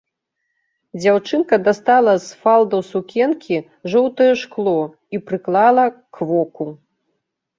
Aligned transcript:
Дзяўчынка 0.99 1.55
дастала 1.67 2.13
з 2.23 2.39
фалдаў 2.45 2.81
сукенкі 2.91 3.57
жоўтае 3.95 4.29
шкло 4.43 4.75
і 5.17 5.23
прыклала 5.27 5.85
к 5.99 6.17
воку. 6.31 6.67